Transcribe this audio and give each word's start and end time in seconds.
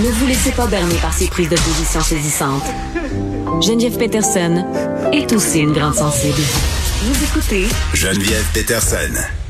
Ne 0.00 0.08
vous 0.10 0.26
laissez 0.26 0.52
pas 0.52 0.66
berner 0.66 0.94
par 0.96 1.12
ces 1.12 1.26
prises 1.28 1.48
de 1.48 1.56
position 1.56 2.00
saisissantes. 2.00 2.64
Geneviève 3.62 3.96
Peterson 3.98 4.64
est 5.12 5.32
aussi 5.32 5.60
une 5.60 5.72
grande 5.72 5.94
sensible. 5.94 6.40
Vous 7.02 7.24
écoutez 7.24 7.66
Geneviève 7.94 8.44
Peterson. 8.54 8.96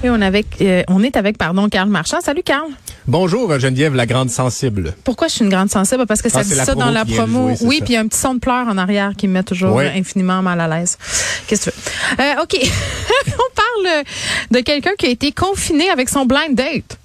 Et 0.02 0.10
on, 0.10 0.20
avec, 0.20 0.46
euh, 0.60 0.82
on 0.88 1.02
est 1.02 1.16
avec, 1.16 1.38
pardon, 1.38 1.68
Carl 1.68 1.88
Marchand. 1.88 2.20
Salut, 2.22 2.42
Carl. 2.42 2.68
Bonjour 3.06 3.58
Geneviève, 3.58 3.94
la 3.94 4.06
grande 4.06 4.30
sensible. 4.30 4.94
Pourquoi 5.04 5.28
je 5.28 5.34
suis 5.34 5.44
une 5.44 5.50
grande 5.50 5.70
sensible? 5.70 6.06
Parce 6.06 6.22
que 6.22 6.28
ça 6.28 6.38
Ah, 6.40 6.44
dit 6.44 6.50
c'est 6.50 6.56
la 6.56 6.64
ça 6.64 6.74
dans 6.74 6.90
la 6.90 7.04
promo. 7.04 7.48
jouer, 7.48 7.56
oui, 7.62 7.78
ça. 7.78 7.84
puis 7.84 7.94
il 7.94 7.96
y 7.96 7.98
a 7.98 8.00
un 8.00 8.06
petit 8.08 8.18
son 8.18 8.34
de 8.34 8.38
pleurs 8.40 8.66
en 8.68 8.78
arrière 8.78 9.12
qui 9.16 9.28
me 9.28 9.34
met 9.34 9.42
toujours 9.42 9.78
infiniment 9.80 10.40
mal 10.42 10.60
à 10.60 10.68
l'aise. 10.68 10.98
Qu'est-ce 11.46 11.70
que 11.70 11.70
tu 11.70 11.76
veux? 12.18 12.24
Euh, 12.24 12.42
OK. 12.42 12.56
on 13.28 13.54
parle 13.54 14.04
de 14.50 14.60
quelqu'un 14.60 14.92
qui 14.98 15.06
a 15.06 15.10
été 15.10 15.32
confiné 15.32 15.90
avec 15.90 16.08
son 16.08 16.26
blind 16.26 16.54
date. 16.54 16.98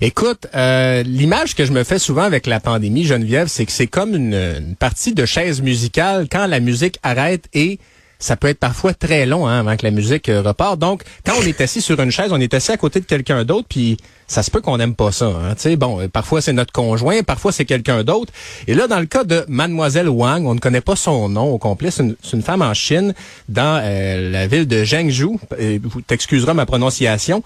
Écoute, 0.00 0.46
euh, 0.54 1.02
l'image 1.02 1.54
que 1.54 1.64
je 1.64 1.72
me 1.72 1.84
fais 1.84 1.98
souvent 1.98 2.22
avec 2.22 2.46
la 2.46 2.60
pandémie, 2.60 3.04
Geneviève, 3.04 3.48
c'est 3.48 3.66
que 3.66 3.72
c'est 3.72 3.86
comme 3.86 4.14
une, 4.14 4.74
partie 4.78 5.14
de 5.14 5.24
chaise 5.24 5.62
musicale 5.62 6.26
quand 6.30 6.46
la 6.46 6.60
musique 6.60 6.98
arrête 7.02 7.46
et 7.54 7.78
ça 8.18 8.36
peut 8.36 8.48
être 8.48 8.58
parfois 8.58 8.94
très 8.94 9.26
long 9.26 9.46
hein, 9.46 9.60
avant 9.60 9.76
que 9.76 9.84
la 9.84 9.90
musique 9.90 10.28
euh, 10.28 10.40
repart. 10.40 10.78
Donc, 10.78 11.02
quand 11.26 11.34
on 11.38 11.42
est 11.42 11.60
assis 11.60 11.80
sur 11.80 12.00
une 12.00 12.10
chaise, 12.10 12.32
on 12.32 12.40
est 12.40 12.54
assis 12.54 12.72
à 12.72 12.76
côté 12.76 13.00
de 13.00 13.04
quelqu'un 13.04 13.44
d'autre, 13.44 13.66
puis 13.68 13.98
ça 14.26 14.42
se 14.42 14.50
peut 14.50 14.60
qu'on 14.60 14.78
n'aime 14.78 14.94
pas 14.94 15.12
ça. 15.12 15.26
Hein, 15.26 15.74
bon, 15.76 16.00
euh, 16.00 16.08
parfois 16.08 16.40
c'est 16.40 16.52
notre 16.52 16.72
conjoint, 16.72 17.22
parfois 17.22 17.52
c'est 17.52 17.64
quelqu'un 17.64 18.04
d'autre. 18.04 18.32
Et 18.66 18.74
là, 18.74 18.86
dans 18.86 19.00
le 19.00 19.06
cas 19.06 19.24
de 19.24 19.44
Mademoiselle 19.48 20.08
Wang, 20.08 20.46
on 20.46 20.54
ne 20.54 20.60
connaît 20.60 20.80
pas 20.80 20.96
son 20.96 21.28
nom 21.28 21.52
au 21.52 21.58
complet. 21.58 21.90
C'est 21.90 22.02
une, 22.32 22.42
femme 22.42 22.62
en 22.62 22.74
Chine, 22.74 23.14
dans 23.48 23.80
euh, 23.82 24.30
la 24.30 24.46
ville 24.46 24.66
de 24.66 24.84
Zhengzhou. 24.84 25.38
Euh, 25.60 25.78
vous 25.82 26.00
t'excuseras 26.00 26.54
ma 26.54 26.66
prononciation. 26.66 27.42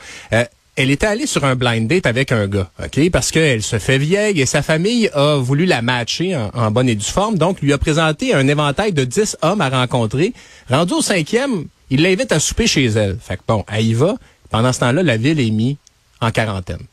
Elle 0.80 0.92
était 0.92 1.09
allée 1.09 1.27
sur 1.27 1.45
un 1.45 1.56
blind 1.56 1.88
date 1.88 2.06
avec 2.06 2.30
un 2.30 2.46
gars, 2.46 2.70
OK? 2.80 3.10
Parce 3.10 3.32
qu'elle 3.32 3.64
se 3.64 3.80
fait 3.80 3.98
vieille 3.98 4.41
et 4.41 4.46
sa 4.46 4.62
famille 4.62 5.10
a 5.12 5.34
voulu 5.34 5.66
la 5.66 5.82
matcher 5.82 6.37
en, 6.37 6.51
en 6.54 6.70
bonne 6.70 6.88
et 6.88 6.95
due 6.95 7.04
forme. 7.04 7.37
Donc, 7.37 7.60
lui 7.60 7.73
a 7.73 7.78
présenté 7.78 8.32
un 8.32 8.46
éventail 8.46 8.93
de 8.93 9.02
10 9.02 9.38
hommes 9.43 9.60
à 9.60 9.71
rencontrer. 9.71 10.32
Rendu 10.71 10.93
au 10.93 11.02
cinquième, 11.02 11.65
il 11.90 12.02
l'invite 12.02 12.30
à 12.30 12.38
souper 12.38 12.68
chez 12.68 12.84
elle. 12.84 13.18
Fait 13.21 13.37
que 13.37 13.43
bon, 13.49 13.65
elle 13.66 13.87
y 13.87 13.95
va. 13.95 14.15
Pendant 14.51 14.73
ce 14.73 14.79
temps-là, 14.79 15.02
la 15.02 15.16
ville 15.16 15.40
est 15.40 15.51
mise 15.51 15.74
en 16.21 16.30
quarantaine. 16.30 16.87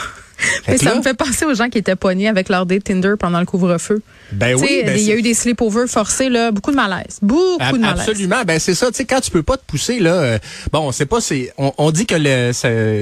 Que 0.73 0.77
ça 0.77 0.85
là- 0.91 0.95
me 0.97 1.01
fait 1.01 1.13
penser 1.13 1.45
aux 1.45 1.53
gens 1.53 1.69
qui 1.69 1.77
étaient 1.77 1.95
poignés 1.95 2.27
avec 2.27 2.49
leur 2.49 2.65
date 2.65 2.83
Tinder 2.83 3.13
pendant 3.19 3.39
le 3.39 3.45
couvre-feu. 3.45 4.01
Ben 4.33 4.55
oui, 4.59 4.81
ben 4.85 4.97
il 4.97 5.03
y 5.03 5.11
a 5.11 5.15
eu 5.15 5.21
des 5.21 5.33
sleepovers 5.33 5.87
forcés, 5.87 6.29
là, 6.29 6.51
beaucoup 6.51 6.71
de 6.71 6.75
malaise. 6.75 7.19
Beaucoup 7.21 7.57
Ab- 7.61 7.75
de 7.75 7.79
malaise. 7.81 7.99
Absolument, 8.07 8.43
ben 8.45 8.59
c'est 8.59 8.75
ça. 8.75 8.87
Tu 8.87 8.95
sais, 8.97 9.05
quand 9.05 9.21
tu 9.21 9.31
peux 9.31 9.43
pas 9.43 9.55
te 9.57 9.63
pousser 9.65 9.99
là, 9.99 10.13
euh, 10.13 10.39
bon, 10.73 10.91
c'est 10.91 11.05
pas, 11.05 11.21
c'est, 11.21 11.53
on, 11.57 11.71
on 11.77 11.91
dit 11.91 12.05
que 12.05 12.15
le, 12.15 12.51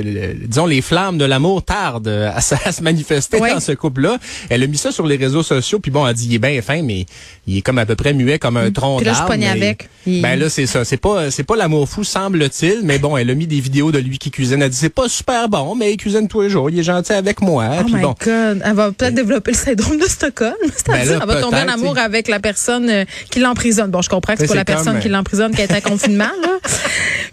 le- 0.03 0.47
disons 0.47 0.65
les 0.67 0.81
flammes 0.81 1.17
de 1.17 1.25
l'amour 1.25 1.63
tardent 1.63 2.07
euh, 2.07 2.31
à, 2.33 2.41
se- 2.41 2.55
à 2.63 2.71
se 2.71 2.83
manifester 2.83 3.39
Oui. 3.41 3.49
dans 3.49 3.59
ce 3.59 3.71
couple-là. 3.71 4.17
Elle 4.49 4.61
a 4.63 4.67
mis 4.67 4.77
ça 4.77 4.91
sur 4.91 5.07
les 5.07 5.15
réseaux 5.15 5.43
sociaux, 5.43 5.79
puis 5.79 5.91
bon, 5.91 6.05
elle 6.05 6.13
dit 6.13 6.27
il 6.27 6.35
est 6.35 6.39
bien 6.39 6.61
fin, 6.61 6.81
mais 6.83 7.05
il 7.47 7.57
est 7.57 7.61
comme 7.61 7.77
à 7.79 7.85
peu 7.85 7.95
près 7.95 8.13
muet 8.13 8.37
comme 8.39 8.57
un 8.57 8.71
tronc. 8.71 8.97
Puis 8.97 9.05
là, 9.05 9.13
je 9.13 9.17
d'arbre. 9.19 9.33
avec. 9.51 9.89
Il- 10.05 10.21
Ben 10.21 10.37
là, 10.39 10.49
c'est 10.49 10.67
ça. 10.67 10.85
C'est 10.85 10.97
pas, 10.97 11.31
c'est 11.31 11.43
pas 11.43 11.55
l'amour 11.55 11.89
fou, 11.89 12.03
semble-t-il, 12.03 12.81
mais 12.83 12.99
bon, 12.99 13.17
elle 13.17 13.29
a 13.29 13.33
mis 13.35 13.47
des 13.47 13.59
vidéos 13.59 13.91
de 13.91 13.97
lui 13.99 14.19
qui 14.19 14.29
cuisine. 14.29 14.61
Elle 14.61 14.69
dit 14.69 14.77
c'est 14.77 14.89
pas 14.89 15.09
super 15.09 15.49
bon, 15.49 15.73
mais 15.75 15.91
il 15.93 15.97
cuisine 15.97 16.27
tous 16.27 16.41
les 16.41 16.49
jours. 16.49 16.69
Il 16.69 16.77
est 16.79 16.83
gentil 16.83 17.13
avec 17.13 17.41
moi. 17.41 17.54
Oh 17.57 17.83
puis 17.85 17.93
my 17.95 18.01
bon. 18.01 18.15
God. 18.23 18.61
Elle 18.65 18.73
va 18.73 18.91
peut-être 18.91 19.13
développer 19.15 19.51
le 19.51 19.57
syndrome 19.57 19.97
de 19.97 20.05
Stockholm. 20.05 20.53
C'est-à-dire, 20.75 21.05
Ben 21.05 21.17
là, 21.17 21.19
elle 21.21 21.27
va 21.35 21.41
tomber 21.41 21.57
en 21.57 21.67
amour 21.73 21.97
avec 21.97 22.27
la 22.27 22.39
personne 22.39 22.89
euh, 22.89 23.05
qui 23.29 23.39
l'emprisonne. 23.39 23.91
Bon, 23.91 24.01
je 24.01 24.09
comprends 24.09 24.33
que 24.33 24.39
c'est 24.39 24.43
Mais 24.45 24.49
pas 24.49 24.55
la 24.55 24.65
personne 24.65 24.99
qui 24.99 25.07
euh, 25.07 25.11
l'emprisonne 25.11 25.53
qui 25.55 25.61
est 25.61 25.71
en 25.71 25.81
confinement, 25.89 26.29
là. 26.41 26.49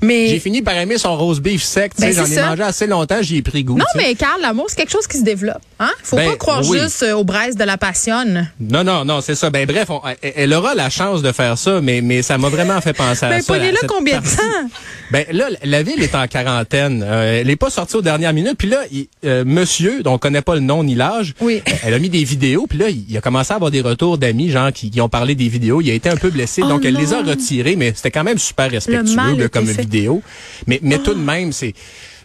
Mais. 0.01 0.29
J'ai 0.29 0.41
fini 0.41 0.63
par 0.63 0.75
aimer 0.77 0.99
son 0.99 1.17
rose 1.17 1.41
beef 1.41 1.63
sec. 1.63 1.93
Tu 1.95 2.03
sais, 2.03 2.09
Ben, 2.15 2.27
j'en 2.27 2.33
ai 2.43 2.43
mangé 2.49 2.63
assez 2.63 2.87
longtemps, 2.87 3.19
j'y 3.21 3.37
ai 3.39 3.43
pris 3.43 3.63
goût. 3.65 3.79
Non, 3.79 3.85
mais 3.97 4.15
Carl, 4.15 4.41
l'amour, 4.41 4.67
c'est 4.69 4.77
quelque 4.77 4.91
chose 4.93 5.07
qui 5.07 5.19
se 5.19 5.23
développe. 5.25 5.61
Hein? 5.79 5.91
Faut 6.03 6.17
Ben, 6.17 6.31
pas 6.31 6.37
croire 6.37 6.63
oui. 6.69 6.79
juste 6.79 7.03
euh, 7.05 7.13
aux 7.15 7.25
braises 7.25 7.57
de 7.57 7.65
la 7.65 7.77
passion. 7.79 8.25
Non, 8.61 8.85
non, 8.85 9.05
non, 9.05 9.21
c'est 9.21 9.35
ça. 9.35 9.51
Ben 9.51 9.67
bref, 9.67 9.91
on- 9.91 10.01
elle- 10.23 10.53
aura 10.55 10.75
la 10.75 10.91
chance 10.91 11.23
de 11.23 11.33
faire 11.33 11.57
ça, 11.57 11.81
mais, 11.81 12.01
mais 12.01 12.23
ça 12.23 12.37
m'a 12.39 12.49
vraiment 12.49 12.81
fait 12.81 12.93
penser 12.93 13.27
à 13.27 13.29
Ben, 13.31 13.41
ça. 13.41 13.53
à 13.53 13.57
pognez-le 13.57 13.77
cette 13.81 13.89
combien 13.91 14.21
de 14.21 14.27
temps? 14.27 14.69
Ben 15.11 15.25
là, 15.33 15.47
la 15.65 15.83
ville 15.83 16.03
est 16.03 16.15
en 16.15 16.27
quarantaine. 16.27 17.05
Euh, 17.07 17.41
elle 17.41 17.51
est 17.51 17.57
pas 17.57 17.71
sortie 17.71 17.97
aux 17.97 18.03
dernières 18.03 18.33
minutes. 18.33 18.57
Puis 18.59 18.69
là, 18.69 18.79
il- 18.91 19.09
euh, 19.25 19.45
monsieur, 19.47 20.03
dont 20.03 20.12
on 20.13 20.19
connaît 20.19 20.43
pas 20.43 20.55
le 20.55 20.61
nom 20.61 20.85
ni 20.85 20.95
l'âge, 20.95 21.35
Oui. 21.41 21.63
elle 21.83 21.95
a 21.95 21.99
mis 21.99 22.09
des 22.11 22.25
vidéos. 22.25 22.67
Puis 22.69 22.79
là, 22.79 22.89
il, 22.89 23.17
a 23.17 23.21
commencé 23.21 23.53
à 23.53 23.57
avoir 23.57 23.71
des 23.71 23.81
retours 23.81 24.19
d'amis, 24.19 24.51
genre 24.51 24.73
qui, 24.73 24.91
qui 24.91 25.01
ont 25.01 25.09
parlé 25.09 25.35
des 25.35 25.49
vidéos. 25.49 25.81
Il 25.81 25.91
a 25.91 25.95
été 25.95 26.09
un 26.09 26.17
peu 26.17 26.31
blessé, 26.31 26.63
Oh 26.65 26.69
donc 26.69 26.85
elle 26.85 26.95
les 26.95 27.13
a 27.13 27.23
retirées, 27.23 27.77
mais 27.77 27.93
c'était 27.95 28.11
quand 28.11 28.25
même 28.25 28.39
super 28.39 28.71
respectueux 28.71 29.37
là, 29.37 29.49
comme 29.49 29.67
fait. 29.67 29.83
vidéo. 29.83 30.23
Mais, 30.67 30.79
mais 30.83 30.99
tout 30.99 31.15
de 31.15 31.21
même, 31.21 31.53
c'est. 31.53 31.75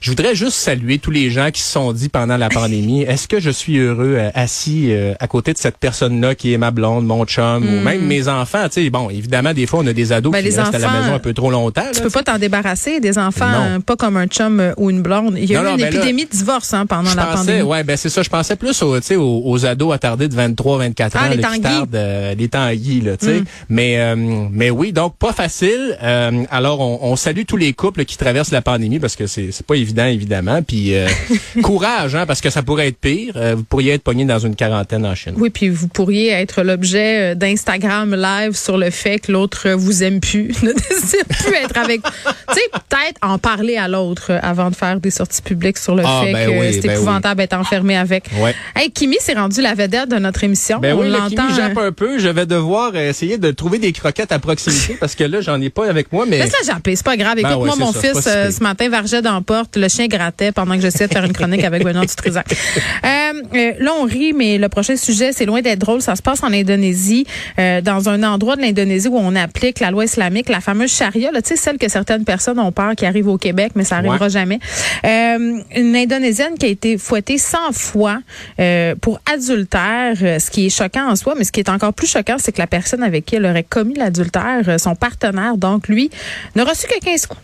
Je 0.01 0.11
voudrais 0.11 0.35
juste 0.35 0.57
saluer 0.57 0.99
tous 0.99 1.11
les 1.11 1.29
gens 1.31 1.49
qui 1.51 1.61
se 1.61 1.71
sont 1.71 1.91
dit 1.93 2.09
pendant 2.09 2.37
la 2.37 2.49
pandémie, 2.49 3.01
est-ce 3.07 3.27
que 3.27 3.39
je 3.39 3.49
suis 3.49 3.77
heureux 3.77 4.15
euh, 4.17 4.29
assis 4.35 4.87
euh, 4.91 5.13
à 5.19 5.27
côté 5.27 5.53
de 5.53 5.57
cette 5.57 5.77
personne-là 5.77 6.35
qui 6.35 6.53
est 6.53 6.57
ma 6.57 6.71
blonde, 6.71 7.05
mon 7.05 7.25
chum, 7.25 7.63
ou 7.67 7.81
même 7.81 8.01
mes 8.05 8.27
enfants. 8.27 8.65
Tu 8.69 8.83
sais, 8.83 8.89
bon, 8.89 9.09
évidemment, 9.09 9.53
des 9.53 9.65
fois, 9.65 9.79
on 9.83 9.87
a 9.87 9.93
des 9.93 10.11
ados 10.11 10.27
Hmm. 10.31 10.33
Ben, 10.33 10.43
qui 10.43 10.57
restent 10.59 10.75
à 10.75 10.79
la 10.79 10.91
maison 10.91 11.13
un 11.15 11.19
peu 11.19 11.33
trop 11.33 11.49
longtemps. 11.49 11.83
Tu 11.91 11.99
là, 11.99 12.03
peux 12.03 12.09
pas 12.09 12.23
t'en 12.23 12.37
débarrasser 12.37 12.99
des 12.99 13.17
enfants, 13.17 13.45
euh, 13.49 13.79
pas 13.79 13.95
comme 13.95 14.17
un 14.17 14.27
chum 14.27 14.59
euh, 14.59 14.73
ou 14.77 14.89
une 14.89 15.01
blonde. 15.01 15.35
Il 15.37 15.45
y 15.49 15.55
a 15.55 15.61
Non, 15.61 15.69
eu 15.69 15.71
non, 15.71 15.77
une 15.77 15.81
ben 15.83 15.93
là, 15.93 15.97
épidémie 15.97 16.25
de 16.25 16.31
divorce 16.31 16.73
hein, 16.73 16.85
pendant 16.85 17.13
la 17.15 17.25
pensais, 17.25 17.37
pandémie. 17.37 17.61
ouais, 17.61 17.83
ben 17.83 17.97
c'est 17.97 18.09
ça. 18.09 18.21
Je 18.23 18.29
pensais 18.29 18.55
plus 18.55 18.81
aux, 18.83 18.99
tu 18.99 19.05
sais, 19.07 19.15
aux, 19.15 19.41
aux 19.45 19.65
ados 19.65 19.93
attardés 19.93 20.27
de 20.27 20.35
23, 20.35 20.77
24 20.79 21.17
Ah, 21.19 21.25
ans, 21.25 21.29
les 21.31 21.37
là, 21.37 21.49
qui 21.53 21.61
tardent, 21.61 21.95
euh, 21.95 22.35
les 22.35 22.49
tanguis, 22.49 23.01
là, 23.01 23.17
tu 23.17 23.25
sais. 23.25 23.39
Mm. 23.41 23.45
Mais, 23.69 23.99
euh, 23.99 24.15
mais 24.51 24.69
oui, 24.69 24.91
donc 24.91 25.15
pas 25.17 25.33
facile. 25.33 25.97
Euh, 26.03 26.43
alors, 26.51 26.81
on, 26.81 26.99
on 27.01 27.15
salue 27.15 27.43
tous 27.47 27.57
les 27.57 27.73
couples 27.73 28.05
qui 28.05 28.17
traversent 28.17 28.51
la 28.51 28.61
pandémie 28.61 28.99
parce 28.99 29.15
que 29.15 29.27
c'est 29.27 29.49
c'est 29.51 29.65
pas 29.65 29.75
évident, 29.75 29.86
évidemment. 29.95 30.61
Puis 30.61 30.95
euh, 30.95 31.07
courage, 31.63 32.15
hein, 32.15 32.25
parce 32.25 32.41
que 32.41 32.49
ça 32.49 32.63
pourrait 32.63 32.87
être 32.87 32.97
pire. 32.97 33.33
Euh, 33.35 33.55
vous 33.55 33.63
pourriez 33.63 33.93
être 33.93 34.03
pogné 34.03 34.25
dans 34.25 34.39
une 34.39 34.55
quarantaine 34.55 35.05
en 35.05 35.15
Chine. 35.15 35.33
Oui, 35.37 35.49
puis 35.49 35.69
vous 35.69 35.87
pourriez 35.87 36.29
être 36.29 36.63
l'objet 36.63 37.31
euh, 37.31 37.35
d'Instagram 37.35 38.15
live 38.15 38.55
sur 38.55 38.77
le 38.77 38.89
fait 38.89 39.19
que 39.19 39.31
l'autre 39.31 39.69
vous 39.71 40.03
aime 40.03 40.19
plus, 40.19 40.47
ne 40.63 40.71
désire 40.71 41.25
plus 41.29 41.53
être 41.53 41.77
avec. 41.77 42.01
tu 42.03 42.53
sais, 42.53 42.61
peut-être 42.71 43.17
en 43.21 43.37
parler 43.37 43.77
à 43.77 43.87
l'autre 43.87 44.31
avant 44.41 44.69
de 44.69 44.75
faire 44.75 44.99
des 44.99 45.11
sorties 45.11 45.41
publiques 45.41 45.77
sur 45.77 45.95
le 45.95 46.03
Ah, 46.05 46.21
fait 46.23 46.33
ben 46.33 46.47
que 46.47 46.59
oui, 46.59 46.73
c'est 46.73 46.87
ben 46.87 46.95
épouvantable 46.95 47.37
d'être 47.37 47.53
enfermé 47.53 47.97
avec. 47.97 48.25
Ouais. 48.39 48.53
Hey, 48.75 48.91
Kimi 48.91 49.17
s'est 49.19 49.33
rendu 49.33 49.61
la 49.61 49.73
vedette 49.73 50.09
de 50.09 50.17
notre 50.17 50.43
émission. 50.43 50.79
Ben 50.79 50.95
On 50.95 51.01
oui, 51.01 51.07
le 51.07 51.13
l'entend. 51.13 51.47
Kimi 51.47 51.55
jappe 51.55 51.77
un 51.77 51.91
peu. 51.91 52.19
Je 52.19 52.27
vais 52.29 52.45
devoir 52.45 52.95
essayer 52.95 53.37
de 53.37 53.51
trouver 53.51 53.79
des 53.79 53.91
croquettes 53.91 54.31
à 54.31 54.39
proximité 54.39 54.97
parce 54.99 55.15
que 55.15 55.23
là, 55.23 55.41
j'en 55.41 55.59
ai 55.61 55.69
pas 55.69 55.87
avec 55.87 56.11
moi, 56.11 56.25
mais... 56.27 56.39
Laisse-la 56.39 56.73
japper, 56.73 56.95
c'est 56.95 57.05
pas 57.05 57.17
grave. 57.17 57.35
Ben 57.35 57.49
Écoute, 57.49 57.61
ouais, 57.61 57.67
moi, 57.67 57.75
mon 57.77 57.93
ça, 57.93 58.01
fils, 58.01 58.19
si 58.19 58.29
euh, 58.29 58.51
ce 58.51 58.63
matin, 58.63 58.89
vargeait 58.89 59.21
dans 59.21 59.35
la 59.35 59.41
porte. 59.41 59.76
Le 59.77 59.87
chien 59.89 60.07
grattait 60.07 60.51
pendant 60.51 60.75
que 60.75 60.81
j'essayais 60.81 61.07
de 61.07 61.13
faire 61.13 61.23
une 61.23 61.33
chronique 61.33 61.63
avec 61.63 61.83
Benoît 61.83 62.05
Dutrisac. 62.05 62.47
Euh, 63.03 63.41
euh, 63.55 63.71
là, 63.79 63.91
on 63.99 64.03
rit, 64.03 64.33
mais 64.33 64.57
le 64.57 64.69
prochain 64.69 64.95
sujet, 64.95 65.31
c'est 65.31 65.45
loin 65.45 65.61
d'être 65.61 65.79
drôle. 65.79 66.01
Ça 66.01 66.15
se 66.15 66.21
passe 66.21 66.43
en 66.43 66.51
Indonésie, 66.51 67.25
euh, 67.59 67.79
dans 67.81 68.09
un 68.09 68.23
endroit 68.23 68.55
de 68.55 68.61
l'Indonésie 68.61 69.07
où 69.07 69.17
on 69.17 69.35
applique 69.35 69.79
la 69.79 69.91
loi 69.91 70.05
islamique, 70.05 70.49
la 70.49 70.61
fameuse 70.61 70.91
charia, 70.91 71.31
là, 71.31 71.39
celle 71.43 71.77
que 71.77 71.87
certaines 71.89 72.25
personnes 72.25 72.59
ont 72.59 72.71
peur 72.71 72.95
qui 72.95 73.05
arrive 73.05 73.27
au 73.27 73.37
Québec, 73.37 73.73
mais 73.75 73.83
ça 73.83 73.97
arrivera 73.97 74.25
Ouais. 74.25 74.29
jamais. 74.29 74.59
Euh, 75.05 75.59
une 75.75 75.95
Indonésienne 75.95 76.57
qui 76.57 76.65
a 76.65 76.69
été 76.69 76.97
fouettée 76.97 77.37
100 77.37 77.57
fois 77.73 78.19
euh, 78.59 78.95
pour 78.99 79.19
adultère, 79.31 80.15
ce 80.17 80.49
qui 80.49 80.65
est 80.67 80.69
choquant 80.69 81.09
en 81.09 81.15
soi, 81.15 81.35
mais 81.37 81.43
ce 81.43 81.51
qui 81.51 81.59
est 81.59 81.69
encore 81.69 81.93
plus 81.93 82.07
choquant, 82.07 82.37
c'est 82.39 82.51
que 82.51 82.59
la 82.59 82.67
personne 82.67 83.03
avec 83.03 83.25
qui 83.25 83.35
elle 83.35 83.45
aurait 83.45 83.63
commis 83.63 83.93
l'adultère, 83.95 84.79
son 84.79 84.95
partenaire, 84.95 85.57
donc 85.57 85.87
lui, 85.87 86.09
n'a 86.55 86.63
reçu 86.63 86.87
que 86.87 86.99
15 86.99 87.27
coups. 87.27 87.41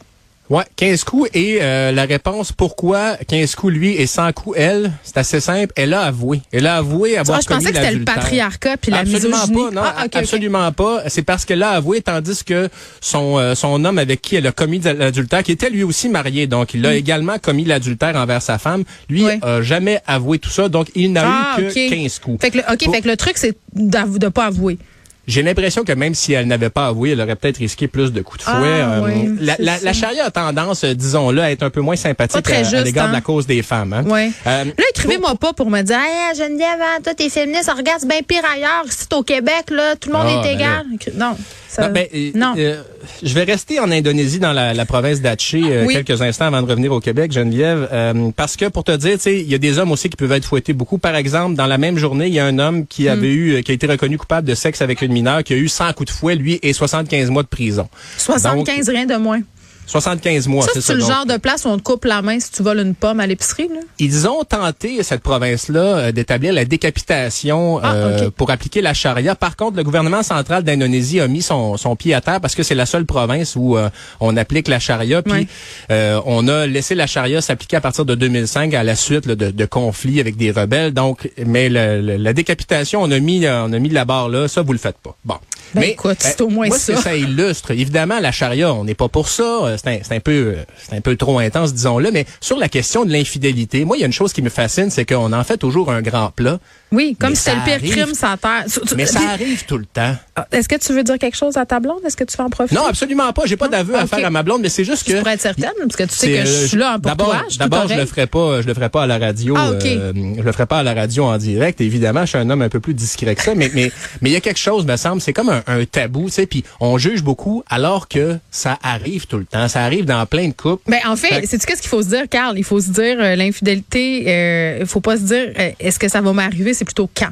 Ouais, 0.50 0.64
15 0.76 1.04
coups 1.06 1.30
et 1.34 1.60
euh, 1.62 1.92
la 1.94 2.04
réponse 2.04 2.52
pourquoi 2.52 3.16
15 3.28 3.56
coups 3.56 3.74
lui 3.74 3.94
et 3.96 4.06
100 4.06 4.34
coups 4.34 4.58
elle, 4.60 4.92
c'est 5.02 5.18
assez 5.18 5.40
simple, 5.40 5.72
elle 5.78 5.94
a 5.94 6.02
avoué. 6.02 6.42
Elle 6.52 6.68
a 6.68 6.76
avoué 6.78 7.18
avoir 7.18 7.38
Ah, 7.38 7.42
je 7.42 7.48
pensais 7.48 7.64
commis 7.64 7.72
que 7.72 7.80
c'était 7.80 7.98
le 7.98 8.04
patriarcat 8.06 8.76
puis 8.78 8.92
la 8.92 9.00
absolument 9.00 9.38
misogynie. 9.38 9.64
pas, 9.66 9.72
non, 9.72 9.82
Ah, 9.84 10.06
absolument 10.14 10.72
pas. 10.74 11.04
C'est 11.10 11.22
parce 11.24 11.46
qu'elle 11.46 11.64
a 11.64 11.70
avoué, 11.70 12.02
tandis 12.02 12.44
que 12.44 12.70
son 13.00 13.38
euh, 13.40 13.56
son 13.56 13.84
homme 13.86 13.98
avec 13.98 14.22
qui 14.22 14.36
elle 14.36 14.46
a 14.46 14.52
commis 14.52 14.80
l'adultère, 14.80 15.44
qui 15.44 15.54
était 15.54 15.70
lui 15.70 15.84
aussi 15.84 16.10
marié, 16.10 16.46
donc 16.46 16.74
il 16.74 16.86
a 16.86 16.94
également 16.94 17.40
commis 17.40 17.64
l'adultère 17.64 18.16
envers 18.18 18.42
sa 18.42 18.58
femme, 18.58 18.84
lui 19.10 19.24
Mm. 19.24 19.40
A 19.44 19.62
jamais 19.62 20.02
avoué 20.06 20.40
tout 20.40 20.50
ça, 20.50 20.68
donc 20.68 20.90
il 20.96 21.14
n'a 21.14 21.24
Ah, 21.26 21.56
eu 21.60 21.68
que 21.68 21.70
ok. 21.70 21.90
15 21.90 22.20
coups. 22.20 22.42
Fait 22.42 22.52
que 22.52 22.58
le, 22.58 22.64
OK, 22.72 22.84
Pour- 22.84 22.94
fait 22.94 23.02
que 23.02 23.08
le 23.10 23.18
truc, 23.18 23.38
c'est 23.38 23.56
de 23.74 24.28
pas 24.28 24.46
avouer. 24.48 24.78
J'ai 25.26 25.42
l'impression 25.42 25.84
que 25.86 25.94
même 25.94 26.14
si 26.14 26.34
elle 26.34 26.48
n'avait 26.48 26.70
pas 26.70 26.88
avoué, 26.88 27.12
elle 27.12 27.22
aurait 27.22 27.38
peut-être 27.38 27.58
risqué 27.58 27.88
plus 27.88 28.12
de 28.12 28.22
coups 28.22 28.40
de 28.40 28.44
fouet. 28.44 28.82
Ah, 28.82 29.02
oui, 29.02 29.30
la, 29.40 29.56
c'est 29.56 29.62
la, 29.64 29.80
la 29.80 29.94
charia 29.94 30.26
a 30.26 30.32
tendance, 30.32 30.84
euh, 30.84 30.94
disons-le, 30.94 31.42
à 31.42 31.50
être 31.52 31.64
un 31.64 31.70
peu 31.70 31.80
moins 31.80 31.96
sympathique 31.96 32.50
à, 32.50 32.62
l'égard 32.84 33.06
hein. 33.06 33.08
de 33.10 33.14
la 33.14 33.22
cause 33.22 33.48
des 33.48 33.62
femmes. 33.64 33.94
Hein. 33.94 34.04
Ouais. 34.04 34.32
Euh, 34.48 34.66
Là, 34.66 34.84
écrivez-moi 34.90 35.36
pas 35.36 35.54
pour 35.54 35.70
me 35.70 35.82
dire, 35.82 35.98
hey, 35.98 36.36
Geneviève, 36.36 36.82
hein, 36.82 37.00
toi, 37.02 37.14
t'es 37.14 37.30
féministe, 37.30 37.72
regarde, 37.76 38.02
c'est 38.02 38.08
bien 38.10 38.22
pire 38.28 38.44
ailleurs. 38.54 38.84
T'es 38.86 39.16
au 39.16 39.24
Québec, 39.24 39.70
là, 39.70 39.96
tout 39.96 40.10
le 40.10 40.18
monde 40.18 40.28
Ah, 40.28 40.40
est 40.40 40.44
ben 40.44 40.56
égal. 40.56 40.86
Non. 41.16 41.38
Ça- 41.74 41.88
Non, 41.88 41.94
ben, 41.94 42.08
euh, 42.14 42.32
non. 42.36 42.54
euh, 42.58 42.82
je 43.22 43.34
vais 43.34 43.44
rester 43.44 43.80
en 43.80 43.90
Indonésie, 43.92 44.40
dans 44.40 44.54
la, 44.54 44.74
la 44.74 44.86
province 44.86 45.22
d'Aceh, 45.22 45.62
euh, 45.64 45.86
Oui. 45.86 45.94
quelques 45.94 46.22
instants 46.22 46.46
avant 46.46 46.62
de 46.62 46.70
revenir 46.70 46.92
au 46.92 47.00
Québec, 47.00 47.32
Geneviève, 47.32 47.88
euh, 47.92 48.30
parce 48.36 48.56
que 48.56 48.66
pour 48.70 48.84
te 48.84 48.92
dire, 48.96 49.14
tu 49.14 49.20
sais, 49.22 49.40
il 49.42 49.50
y 49.50 49.56
a 49.56 49.58
des 49.58 49.78
hommes 49.80 49.92
aussi 49.92 50.10
qui 50.10 50.16
peuvent 50.18 50.32
être 50.32 50.46
fouettés 50.46 50.74
beaucoup. 50.74 50.98
Par 50.98 51.16
exemple, 51.16 51.56
dans 51.56 51.66
la 51.68 51.78
même 51.78 51.98
journée, 51.98 52.28
il 52.28 52.34
y 52.34 52.40
a 52.40 52.46
un 52.46 52.60
homme 52.60 52.86
qui 52.86 53.10
avait 53.10 53.28
Hmm. 53.28 53.32
eu, 53.32 53.54
euh, 53.56 53.62
qui 53.62 53.72
a 53.72 53.74
été 53.74 53.88
reconnu 53.88 54.18
coupable 54.18 54.48
de 54.48 54.56
sexe 54.56 54.82
avec 54.82 55.02
une 55.02 55.12
mineure, 55.14 55.44
qui 55.44 55.54
a 55.54 55.58
eu 55.58 55.68
100 55.68 55.94
coups 55.94 56.12
de 56.12 56.16
fouet, 56.16 56.36
lui, 56.36 56.60
et 56.62 56.74
75 56.74 57.30
mois 57.30 57.44
de 57.44 57.48
prison. 57.48 57.88
75, 58.18 58.90
rien 58.90 59.06
de 59.06 59.16
moins. 59.16 59.40
75 59.86 60.48
mois, 60.48 60.66
Ça, 60.66 60.72
c'est 60.74 60.82
c'est 60.82 60.88
ça. 60.88 60.94
le 60.94 61.00
Donc, 61.02 61.10
genre 61.12 61.26
de 61.26 61.38
place 61.38 61.66
où 61.66 61.68
on 61.70 61.78
te 61.78 61.84
coupe 61.84 62.06
la 62.06 62.22
main 62.22 62.40
si 62.40 62.52
tu 62.52 62.64
voles 62.64 62.80
une 62.80 62.96
pomme 62.96 63.20
à 63.20 63.28
l'épicerie, 63.28 63.68
là? 63.68 63.80
Ils 64.00 64.28
ont 64.28 64.44
tenté, 64.44 65.04
cette 65.04 65.22
province-là, 65.22 65.80
euh, 65.82 66.12
d'établir 66.12 66.54
la 66.54 66.66
décapitation 66.66 67.80
Ah, 67.84 67.94
euh, 67.96 68.30
pour 68.36 68.50
appliquer 68.52 68.82
la 68.82 68.94
charia. 68.94 69.36
Par 69.36 69.56
contre, 69.56 69.78
le 69.78 69.84
gouvernement 69.84 70.24
central 70.24 70.64
d'Indonésie 70.64 71.20
a 71.20 71.28
mis 71.28 71.42
son, 71.42 71.78
son 71.78 71.96
pied 71.96 72.14
à 72.14 72.22
terre 72.22 72.40
parce 72.42 72.56
que 72.56 72.64
c'est 72.64 72.76
la 72.76 72.86
seule 72.86 73.06
province 73.06 73.56
où 73.56 73.78
euh, 73.78 73.90
on 74.20 74.36
applique 74.38 74.68
la 74.68 74.80
charia. 74.80 75.22
Puis 75.22 75.34
Ouais. 75.34 75.48
euh, 75.92 76.22
on 76.26 76.48
a 76.48 76.66
laissé 76.68 76.96
la 76.96 77.08
charia 77.08 77.42
s'appliquer 77.42 77.78
à 77.78 77.82
partir 77.82 78.06
de 78.06 78.16
2005 78.16 78.74
à 78.74 78.84
la 78.84 78.96
suite 78.96 79.26
là, 79.26 79.36
de, 79.36 79.52
de 79.52 79.66
conflits 79.66 80.20
avec 80.20 80.38
des 80.38 80.52
rebelles. 80.52 80.94
Donc, 80.94 81.30
mais 81.46 81.70
le- 81.70 82.02
le- 82.02 82.18
la 82.18 82.34
décapitation, 82.34 83.02
on 83.02 83.12
a 83.12 83.20
mis, 83.20 83.48
on 83.48 83.74
a 83.74 83.80
mis 83.80 83.90
de 83.90 83.94
la 83.94 84.06
barre 84.06 84.30
là. 84.30 84.48
Ça, 84.48 84.62
vous 84.62 84.72
le 84.74 84.80
faites 84.80 84.98
pas. 84.98 85.16
Bon. 85.26 85.36
Ben, 85.74 85.82
mais 85.82 85.90
écoute, 85.92 86.18
c'est 86.20 86.40
euh, 86.42 86.46
au 86.46 86.50
moins 86.50 86.68
moi, 86.68 86.78
ça. 86.78 86.94
que 86.94 87.00
ça 87.02 87.16
illustre, 87.16 87.72
évidemment, 87.72 88.20
la 88.20 88.32
charia, 88.32 88.74
on 88.74 88.84
n'est 88.84 88.94
pas 88.96 89.08
pour 89.08 89.28
ça. 89.30 89.44
Euh, 89.44 89.78
C'est 89.82 89.90
un, 89.90 89.98
c'est 90.04 90.16
un 90.16 90.20
peu, 90.20 90.32
euh, 90.58 90.64
c'est 90.88 90.96
un 90.96 91.02
peu 91.02 91.16
trop 91.16 91.40
intense, 91.40 91.74
disons-le. 91.74 92.12
Mais 92.12 92.26
sur 92.42 92.58
la 92.58 92.70
question 92.70 93.06
de 93.06 93.12
l'infidélité, 93.12 93.86
moi, 93.86 93.98
il 93.98 94.02
y 94.02 94.04
a 94.04 94.08
une 94.08 94.14
chose 94.14 94.34
qui 94.34 94.42
me 94.42 94.50
fascine, 94.50 94.90
c'est 94.90 95.06
qu'on 95.06 95.34
en 95.34 95.44
fait 95.44 95.58
toujours 95.58 95.92
un 95.92 96.02
grand 96.02 96.32
plat. 96.32 96.60
Oui, 96.92 97.18
comme 97.20 97.34
si 97.34 97.44
c'était 97.44 97.56
le 97.58 97.64
pire 97.64 97.74
arrive. 97.76 97.92
crime 97.92 98.14
sans 98.14 98.38
terre. 98.38 98.66
Mais 98.96 99.08
ça 99.08 99.20
arrive 99.32 99.66
tout 99.66 99.80
le 99.80 99.86
temps. 99.86 100.16
Ah, 100.36 100.48
Est-ce 100.52 100.70
que 100.70 100.76
tu 100.76 100.94
veux 100.94 101.04
dire 101.04 101.18
quelque 101.18 101.36
chose 101.36 101.58
à 101.58 101.66
ta 101.66 101.80
blonde? 101.80 102.02
Est-ce 102.06 102.16
que 102.16 102.24
tu 102.24 102.38
veux 102.38 102.44
en 102.44 102.50
profiter? 102.52 102.76
Non, 102.76 102.86
absolument 102.86 103.34
pas. 103.34 103.44
J'ai 103.46 103.58
pas 103.58 103.68
d'aveu 103.68 103.96
à 103.96 104.04
Ok. 104.04 104.10
faire 104.10 104.26
à 104.26 104.30
ma 104.30 104.44
blonde, 104.44 104.62
mais 104.62 104.70
c'est 104.70 104.84
juste 104.84 105.04
que. 105.08 105.12
Tu 105.14 105.18
pourrais 105.18 105.34
être 105.34 105.42
certaine, 105.42 105.72
parce 105.80 105.96
que 105.96 106.04
tu 106.04 106.10
sais 106.14 106.28
C'est, 106.28 106.34
que 106.44 106.46
je 106.46 106.68
suis 106.68 106.78
là 106.78 107.00
pour 107.02 107.16
toi. 107.18 107.42
D'abord, 107.58 107.88
je 107.88 107.96
le 107.96 108.06
ferai 108.06 108.28
pas, 108.28 108.62
je 108.62 108.68
le 108.68 108.74
ferai 108.76 108.90
pas 108.90 109.04
à 109.04 109.08
la 109.08 109.18
radio. 109.18 109.56
Ah, 109.58 109.72
ok. 109.72 109.86
euh, 109.86 110.14
je 110.38 110.42
le 110.44 110.52
ferai 110.52 110.68
pas 110.68 110.80
à 110.80 110.84
la 110.84 110.94
radio 110.94 111.24
en 111.26 111.38
direct. 111.38 111.82
Évidemment, 111.82 112.22
je 112.22 112.28
suis 112.28 112.38
un 112.38 112.50
homme 112.52 112.62
un 112.62 112.70
peu 112.70 112.80
plus 112.80 112.94
discret 112.94 113.34
que 113.34 113.42
ça, 113.42 113.56
mais 113.56 113.72
mais 113.74 113.92
mais 114.22 114.30
il 114.30 114.34
y 114.34 114.36
a 114.36 114.42
quelque 114.42 114.60
chose, 114.60 114.86
me 114.86 114.96
semble, 114.96 115.20
c'est 115.20 115.34
comme 115.34 115.50
un, 115.54 115.64
un 115.68 115.86
tabou, 115.86 116.26
tu 116.26 116.32
sais. 116.34 116.46
Puis 116.46 116.64
on 116.80 116.98
juge 116.98 117.22
beaucoup, 117.24 117.64
alors 117.70 118.08
que 118.08 118.38
ça 118.52 118.78
arrive 118.84 119.28
tout 119.28 119.38
le 119.38 119.46
temps. 119.46 119.68
Ça 119.68 119.84
arrive 119.84 120.06
dans 120.06 120.26
plein 120.26 120.48
de 120.48 120.54
couples. 120.54 120.84
Ben, 120.90 121.00
en 121.06 121.16
fait, 121.16 121.46
c'est 121.48 121.58
tu 121.58 121.66
qu'est-ce 121.66 121.82
qu'il 121.82 121.90
faut 121.90 122.02
se 122.04 122.10
dire, 122.10 122.28
Carl? 122.30 122.58
Il 122.58 122.64
faut 122.64 122.80
se 122.82 122.90
dire 122.90 123.18
euh, 123.20 123.36
l'infidélité, 123.36 124.26
euh, 124.28 124.78
il 124.82 124.86
faut 124.86 125.02
pas 125.02 125.18
se 125.18 125.24
dire 125.24 125.52
euh, 125.60 125.72
est-ce 125.80 126.00
que 126.00 126.08
ça 126.10 126.22
va 126.22 126.34
m'arriver, 126.34 126.74
c'est 126.74 126.86
plutôt 126.86 127.10
quand? 127.16 127.30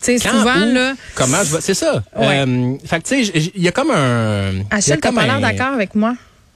Tu 0.00 0.18
sais, 0.18 0.28
Quand, 0.28 0.36
souvent, 0.38 0.64
là. 0.66 0.94
Comment 1.14 1.44
je 1.44 1.54
vais- 1.54 1.60
C'est 1.60 1.74
ça. 1.74 2.02
Ouais. 2.16 2.44
Euh, 2.46 2.74
fait 2.84 3.00
que 3.02 3.08
tu 3.08 3.24
sais, 3.24 3.50
il 3.54 3.62
y 3.62 3.68
a 3.68 3.72
comme 3.72 3.90
un. 3.92 4.50
Achille, 4.70 4.98
t'as 5.00 5.12
pas 5.12 5.24
l'air 5.26 5.40
d'accord 5.40 5.74
avec 5.74 5.94
moi? 5.94 6.14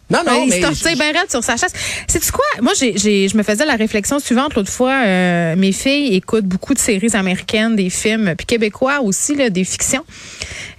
Non, 0.08 0.20
non, 0.24 0.44
il 0.44 0.50
mais. 0.50 0.60
se 0.62 0.94
bien 0.96 1.12
raide 1.12 1.28
sur 1.30 1.42
sa 1.42 1.56
chaise. 1.56 1.72
C'est 2.06 2.30
quoi? 2.30 2.44
Moi, 2.62 2.72
j'ai, 2.78 2.96
j'ai, 2.96 3.28
je 3.28 3.36
me 3.36 3.42
faisais 3.42 3.64
la 3.66 3.74
réflexion 3.74 4.20
suivante 4.20 4.54
l'autre 4.54 4.70
fois. 4.70 5.02
euh, 5.04 5.56
mes 5.56 5.72
filles 5.72 6.14
écoutent 6.14 6.44
beaucoup 6.44 6.74
de 6.74 6.78
séries 6.78 7.10
américaines, 7.14 7.74
des 7.74 7.90
films, 7.90 8.34
puis 8.36 8.46
québécois 8.46 9.00
aussi, 9.00 9.34
là, 9.34 9.50
des 9.50 9.64
fictions. 9.64 10.04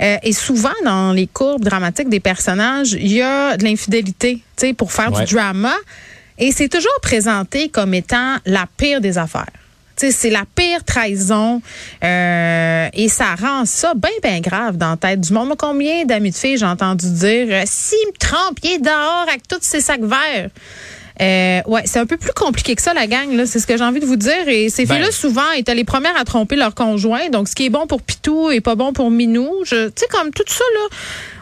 Euh, 0.01 0.17
et 0.23 0.33
souvent, 0.33 0.73
dans 0.85 1.11
les 1.11 1.27
courbes 1.27 1.63
dramatiques 1.63 2.09
des 2.09 2.19
personnages, 2.19 2.93
il 2.93 3.11
y 3.11 3.21
a 3.21 3.57
de 3.57 3.63
l'infidélité, 3.63 4.35
tu 4.55 4.67
sais, 4.67 4.73
pour 4.73 4.91
faire 4.91 5.11
Ouais. 5.11 5.25
du 5.25 5.33
drama. 5.33 5.73
Et 6.37 6.51
c'est 6.51 6.69
toujours 6.69 6.99
présenté 7.01 7.69
comme 7.69 7.93
étant 7.95 8.35
la 8.45 8.67
pire 8.77 9.01
des 9.01 9.17
affaires. 9.17 9.47
Tu 9.99 10.05
sais, 10.05 10.11
c'est 10.11 10.29
la 10.29 10.43
pire 10.55 10.83
trahison 10.83 11.59
euh, 12.03 12.87
et 12.93 13.09
ça 13.09 13.33
rend 13.33 13.65
ça 13.65 13.93
bien, 13.95 14.11
bien 14.21 14.39
grave 14.41 14.77
dans 14.77 14.91
la 14.91 14.97
tête 14.97 15.21
du 15.21 15.33
monde. 15.33 15.55
Combien 15.57 16.05
d'amis 16.05 16.29
de 16.29 16.35
filles 16.35 16.57
j'ai 16.59 16.67
entendu 16.67 17.09
dire 17.09 17.47
euh, 17.49 17.63
s'il 17.65 17.97
me 18.07 18.17
trompe, 18.19 18.59
il 18.61 18.73
est 18.73 18.77
dehors 18.77 19.25
avec 19.27 19.47
tous 19.47 19.57
ses 19.61 19.81
sacs 19.81 20.03
verts. 20.03 20.49
Euh, 21.19 21.61
ouais, 21.65 21.81
c'est 21.85 21.99
un 21.99 22.05
peu 22.05 22.17
plus 22.17 22.31
compliqué 22.33 22.75
que 22.75 22.81
ça, 22.81 22.93
la 22.93 23.07
gang. 23.07 23.31
Là, 23.33 23.45
c'est 23.45 23.59
ce 23.59 23.65
que 23.67 23.75
j'ai 23.77 23.83
envie 23.83 23.99
de 23.99 24.05
vous 24.05 24.15
dire. 24.17 24.47
Et 24.47 24.69
ces 24.69 24.85
Ben. 24.85 24.95
filles-là, 24.95 25.11
souvent, 25.11 25.51
étaient 25.55 25.73
les 25.75 25.83
premières 25.83 26.15
à 26.15 26.23
tromper 26.25 26.55
leur 26.55 26.75
conjoint. 26.75 27.29
Donc, 27.31 27.47
ce 27.47 27.55
qui 27.55 27.65
est 27.65 27.69
bon 27.69 27.87
pour 27.87 28.01
Pitou 28.01 28.51
est 28.51 28.61
pas 28.61 28.75
bon 28.75 28.93
pour 28.93 29.09
Minou. 29.09 29.49
Je- 29.65 29.87
Tu 29.87 29.93
sais, 30.01 30.07
comme 30.11 30.31
tout 30.31 30.43
ça, 30.47 30.63
là, 30.75 30.95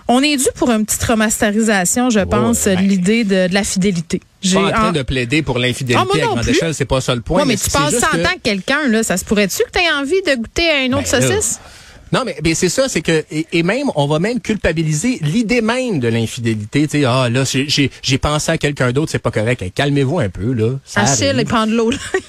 on 0.08 0.22
est 0.24 0.38
dû 0.38 0.46
pour 0.56 0.70
une 0.72 0.86
petite 0.86 1.04
remasterisation, 1.04 2.10
je 2.10 2.20
pense, 2.22 2.66
ben. 2.66 2.80
l'idée 2.80 3.24
de, 3.24 3.48
de 3.48 3.54
la 3.54 3.64
fidélité. 3.64 4.22
Je 4.42 4.50
suis 4.50 4.56
pas 4.58 4.64
en 4.64 4.68
J'ai- 4.68 4.72
train 4.74 4.90
en- 4.90 4.92
de 4.94 5.02
plaider 5.02 5.42
pour 5.42 5.58
l'infidélité 5.60 6.06
Ah, 6.14 6.18
non 6.20 6.26
grande 6.34 6.42
plus. 6.44 6.52
échelle, 6.52 6.74
c'est 6.76 6.86
pas 6.86 7.02
ça 7.02 7.16
le 7.16 7.22
point. 7.22 7.42
Ouais, 7.42 7.46
mais 7.48 7.58
tu 7.58 7.70
passes 7.70 7.90
juste 7.90 8.00
ça 8.02 8.10
en 8.14 8.18
que- 8.18 8.24
tant 8.24 8.34
que 8.34 8.42
quelqu'un, 8.44 8.88
là. 8.88 9.02
Ça 9.04 9.18
se 9.18 9.26
pourrait-tu 9.26 9.58
que 9.64 9.72
tu 9.74 9.80
aies 9.80 9.92
envie 9.92 10.22
de 10.26 10.36
goûter 10.36 10.70
à 10.70 10.82
une 10.84 10.94
autre 10.96 11.10
Ben 11.12 11.20
là. 11.20 11.36
Non, 12.16 12.24
mais, 12.26 12.38
mais 12.44 12.54
c'est 12.56 12.70
ça, 12.70 12.88
c'est 12.88 13.02
que 13.02 13.24
et, 13.30 13.46
et 13.52 13.62
même 13.64 13.88
on 13.96 14.08
va 14.08 14.20
même 14.20 14.40
culpabiliser 14.40 15.20
l'idée 15.22 15.62
même 15.62 16.00
de 16.00 16.08
l'infidélité. 16.08 16.88
Tu 16.88 17.00
sais, 17.02 17.06
ah 17.06 17.28
là, 17.30 17.44
j'ai- 17.46 18.18
pensé 18.18 18.52
à 18.52 18.58
quelqu'un 18.58 18.92
d'autre, 18.94 19.12
c'est 19.12 19.20
pas 19.20 19.32
correct. 19.32 19.62
Hey, 19.62 19.72
Calmez-vous 19.72 20.20
un 20.20 20.30
peu 20.30 20.54
là. 20.54 20.76
Ça 20.86 21.02
Achille 21.02 21.28
arrive. 21.28 21.40
et 21.42 21.46
prendre 21.46 21.74
l'eau, 21.74 21.92
là. 21.92 21.98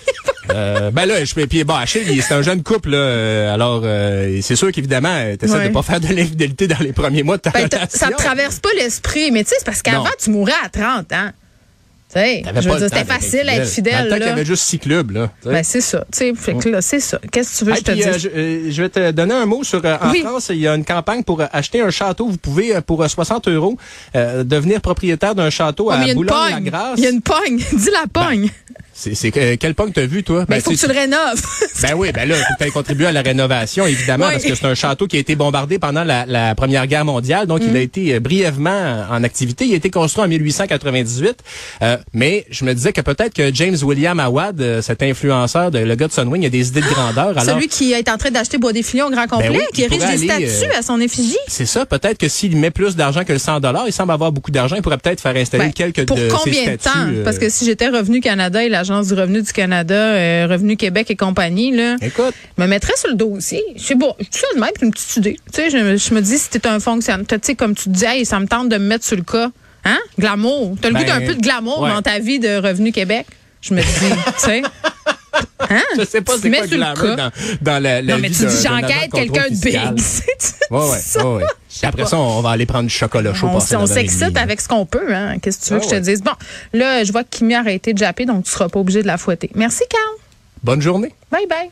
Euh, 0.54 0.92
ben 0.92 1.06
là, 1.06 1.24
je 1.24 1.34
peux. 1.34 1.44
Puis 1.48 1.64
bon, 1.64 1.74
Achille, 1.74 2.04
il- 2.08 2.22
c'est 2.22 2.32
un 2.32 2.40
jeune 2.42 2.62
couple 2.62 2.90
là. 2.90 2.98
euh, 2.98 3.52
alors, 3.52 3.82
euh, 3.84 4.38
c'est 4.42 4.54
sûr 4.54 4.70
qu'évidemment, 4.70 5.34
t'essaies 5.36 5.54
Ouais. 5.56 5.68
de 5.68 5.74
pas 5.74 5.82
faire 5.82 6.00
de 6.00 6.06
l'infidélité 6.06 6.68
dans 6.68 6.78
les 6.78 6.92
premiers 6.92 7.24
mois 7.24 7.36
de 7.36 7.42
ta 7.42 7.50
Ben, 7.50 7.64
relation. 7.64 7.88
ça 7.90 8.08
te 8.10 8.16
traverse 8.16 8.60
pas 8.60 8.68
l'esprit. 8.76 9.32
Mais 9.32 9.42
tu 9.42 9.50
sais, 9.50 9.56
c'est 9.58 9.64
parce 9.66 9.82
qu'avant, 9.82 10.06
tu 10.22 10.30
mourrais 10.30 10.52
à 10.64 10.68
30 10.68 11.12
ans. 11.12 11.30
Tu 11.30 11.45
c'était 12.08 13.04
facile 13.04 13.48
à 13.48 13.56
être 13.56 13.68
fidèle, 13.68 14.08
temps 14.08 14.14
qu'il 14.14 14.22
y 14.22 14.26
là. 14.26 14.32
avait 14.32 14.44
juste 14.44 14.62
six 14.64 14.78
clubs 14.78 15.10
là. 15.10 15.30
Ben, 15.44 15.62
c'est 15.64 15.80
ça. 15.80 16.04
Fait 16.12 16.54
que 16.54 16.68
là, 16.68 16.80
c'est 16.80 17.00
ça. 17.00 17.18
Qu'est-ce 17.32 17.52
que 17.52 17.58
tu 17.58 17.64
veux 17.64 17.72
que 17.72 17.78
je 17.78 17.84
te 17.84 17.90
euh, 17.90 17.94
dise? 18.12 18.18
je, 18.22 18.28
euh, 18.28 18.70
je 18.70 18.82
vais 18.82 18.88
te 18.88 19.10
donner 19.10 19.34
un 19.34 19.46
mot 19.46 19.64
sur 19.64 19.84
euh, 19.84 19.96
en 20.00 20.10
Oui. 20.10 20.20
France, 20.22 20.48
il 20.50 20.58
y 20.58 20.68
a 20.68 20.74
une 20.74 20.84
campagne 20.84 21.22
pour 21.24 21.42
acheter 21.52 21.80
un 21.80 21.90
château. 21.90 22.28
Vous 22.28 22.36
pouvez 22.38 22.80
pour 22.80 23.02
euh, 23.02 23.08
60 23.08 23.48
euros 23.48 23.76
euh, 24.14 24.44
devenir 24.44 24.80
propriétaire 24.80 25.34
d'un 25.34 25.50
château 25.50 25.88
Oh, 25.90 25.94
il 26.00 26.08
y 26.08 26.10
à 26.10 26.14
pogne. 26.14 26.26
Boulogne-la-Grasse. 26.26 26.94
Il 26.98 27.04
y 27.04 27.06
a 27.06 27.10
une 27.10 27.22
pogne. 27.22 27.58
Dis 27.72 27.90
la 27.92 28.06
pogne. 28.12 28.48
C'est 28.48 28.85
c'est 28.96 29.36
euh, 29.36 29.56
quel 29.60 29.74
pogne 29.74 29.92
t'as 29.92 30.06
vu 30.06 30.22
toi? 30.24 30.44
Ben, 30.48 30.56
il 30.56 30.62
faut 30.62 30.70
que 30.70 30.76
tu 30.76 30.86
le 30.88 30.94
rénoves. 30.94 31.42
Ben 31.82 31.92
oui, 31.94 32.10
ben 32.10 32.26
là, 32.26 32.34
faut 32.36 32.54
que 32.58 32.64
tu 32.64 32.70
contribué 32.70 33.06
à 33.06 33.12
la 33.12 33.20
rénovation, 33.20 33.86
évidemment, 33.86 34.26
Oui. 34.26 34.32
parce 34.32 34.44
que 34.44 34.54
c'est 34.54 34.64
un 34.64 34.74
château 34.74 35.06
qui 35.06 35.16
a 35.16 35.20
été 35.20 35.36
bombardé 35.36 35.78
pendant 35.78 36.04
la, 36.04 36.24
la 36.26 36.54
Première 36.54 36.86
Guerre 36.86 37.04
mondiale, 37.04 37.46
donc 37.46 37.60
Mm. 37.60 37.66
il 37.70 37.76
a 37.76 37.80
été 37.80 38.14
euh, 38.14 38.20
brièvement 38.20 39.04
en 39.10 39.22
activité. 39.22 39.66
Il 39.66 39.74
a 39.74 39.76
été 39.76 39.90
construit 39.90 40.24
en 40.24 40.28
1898, 40.28 41.38
euh, 41.82 41.96
mais 42.14 42.46
je 42.50 42.64
me 42.64 42.74
disais 42.74 42.92
que 42.92 43.00
peut-être 43.02 43.34
que 43.34 43.54
James 43.54 43.76
William 43.82 44.18
Awad, 44.20 44.60
euh, 44.60 44.80
cet 44.82 45.02
influenceur, 45.02 45.70
de, 45.70 45.78
le 45.80 45.94
gars 45.94 46.08
de 46.08 46.12
Sunwing, 46.12 46.46
a 46.46 46.48
des 46.48 46.68
idées 46.68 46.80
de 46.80 46.86
grandeur. 46.88 47.28
Alors, 47.38 47.44
Celui 47.44 47.68
qui 47.68 47.92
est 47.92 48.08
en 48.08 48.16
train 48.16 48.30
d'acheter 48.30 48.56
Bois 48.58 48.72
des 48.72 48.82
Filions 48.82 49.06
au 49.06 49.10
grand 49.10 49.26
complet, 49.26 49.50
oui, 49.50 49.60
qui 49.74 49.82
érige 49.82 49.98
des 50.00 50.16
statues 50.26 50.72
euh, 50.74 50.78
à 50.78 50.82
son 50.82 51.00
effigie. 51.00 51.36
c'est 51.48 51.66
ça, 51.66 51.84
peut-être 51.86 52.18
que 52.18 52.28
s'il 52.28 52.56
met 52.56 52.70
plus 52.70 52.96
d'argent 52.96 53.24
que 53.24 53.32
le 53.32 53.38
100 53.38 53.60
il 53.86 53.92
semble 53.92 54.12
avoir 54.12 54.32
beaucoup 54.32 54.50
d'argent, 54.50 54.76
il 54.76 54.82
pourrait 54.82 54.98
peut-être 54.98 55.20
faire 55.20 55.36
installer 55.36 55.64
Ben, 55.66 55.72
quelques 55.72 56.06
pour 56.06 56.16
de 56.16 56.28
combien 56.30 56.72
de 56.72 56.76
temps? 56.76 56.90
euh, 57.08 57.24
Parce 57.24 57.38
que 57.38 57.48
si 57.50 57.64
j'étais 57.66 57.88
Revenu 57.88 58.20
Canada 58.20 58.62
et 58.64 58.68
l'Agence 58.88 59.08
du 59.08 59.14
revenu 59.14 59.42
du 59.42 59.52
Canada, 59.52 59.94
euh, 59.94 60.46
Revenu 60.50 60.76
Québec 60.76 61.10
et 61.10 61.16
compagnie, 61.16 61.74
là, 61.74 61.96
Écoute, 62.02 62.34
me 62.58 62.66
mettrais 62.66 62.94
sur 62.96 63.08
le 63.08 63.14
dossier. 63.14 63.62
Je 63.76 63.82
sais 63.82 63.96
pas, 63.96 64.12
tout 64.18 64.26
ça 64.30 64.46
de 64.54 64.60
même, 64.60 64.70
une 64.82 64.90
petite 64.90 65.16
idée. 65.16 65.38
Tu 65.52 65.62
sais, 65.62 65.70
je, 65.70 65.96
je 65.96 66.14
me 66.14 66.20
dis, 66.20 66.38
si 66.38 66.48
t'es 66.50 66.66
un 66.66 66.80
fonctionnaire, 66.80 67.24
tu 67.28 67.36
sais, 67.42 67.54
comme 67.54 67.74
tu 67.74 67.88
dis, 67.88 68.04
hey, 68.04 68.24
ça 68.24 68.38
me 68.40 68.46
tente 68.46 68.68
de 68.68 68.76
me 68.78 68.86
mettre 68.86 69.04
sur 69.04 69.16
le 69.16 69.22
cas. 69.22 69.50
Hein? 69.84 69.98
Glamour. 70.18 70.76
T'as 70.80 70.88
le 70.88 70.94
Ben, 70.94 71.00
goût 71.00 71.06
d'un 71.06 71.20
peu 71.26 71.34
de 71.34 71.40
glamour 71.40 71.80
ouais. 71.82 71.90
dans 71.90 72.02
ta 72.02 72.18
vie 72.18 72.38
de 72.40 72.56
Revenu 72.56 72.90
Québec? 72.92 73.26
Je 73.60 73.72
me 73.74 73.80
dis, 73.80 73.86
tu 73.88 74.40
sais. 74.40 74.62
Hein? 75.68 75.82
je 75.98 76.04
sais 76.04 76.20
pas 76.22 76.34
c'est 76.40 76.48
quoi 76.50 76.60
le 76.62 76.68
sur 76.68 76.78
le 76.78 76.82
glamour 76.84 77.02
cas. 77.02 77.16
dans, 77.16 77.30
dans 77.60 77.82
la, 77.82 78.00
la 78.00 78.14
Non, 78.14 78.20
mais 78.20 78.28
vie 78.28 78.36
tu 78.38 78.46
dis, 78.46 78.62
j'enquête 78.62 79.10
quelqu'un 79.12 79.48
de 79.50 79.54
big. 79.60 79.74
Ouais, 80.70 80.78
ouais, 80.90 80.98
ça. 80.98 81.26
ouais, 81.28 81.44
après 81.82 82.06
ça, 82.06 82.18
on 82.18 82.40
va 82.40 82.50
aller 82.50 82.66
prendre 82.66 82.88
du 82.88 82.94
chocolat 82.94 83.34
chaud. 83.34 83.48
On, 83.48 83.56
on 83.56 83.58
9h30, 83.58 83.86
s'excite 83.86 84.36
avec 84.38 84.60
ce 84.60 84.68
qu'on 84.68 84.86
peut, 84.86 85.14
hein. 85.14 85.38
Qu'est-ce 85.40 85.58
que 85.60 85.64
tu 85.66 85.70
veux 85.72 85.76
Ah 85.76 85.80
que 85.80 85.84
je 85.86 85.90
te 85.90 85.94
ouais. 85.96 86.00
dise? 86.00 86.22
Bon, 86.22 86.32
là, 86.72 87.04
je 87.04 87.12
vois 87.12 87.24
que 87.24 87.28
Kimi 87.30 87.54
a 87.54 87.60
arrêté 87.60 87.92
de 87.92 87.98
japper, 87.98 88.24
donc 88.24 88.44
tu 88.44 88.50
seras 88.50 88.68
pas 88.68 88.78
obligé 88.80 89.02
de 89.02 89.06
la 89.06 89.18
fouetter. 89.18 89.50
Merci, 89.54 89.82
Carl. 89.90 90.02
Bonne 90.62 90.80
journée. 90.82 91.14
Bye 91.30 91.46
bye. 91.48 91.70